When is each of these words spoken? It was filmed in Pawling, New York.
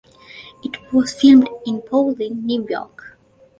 It 0.63 0.91
was 0.91 1.13
filmed 1.13 1.47
in 1.63 1.81
Pawling, 1.81 2.43
New 2.43 2.65
York. 2.67 3.19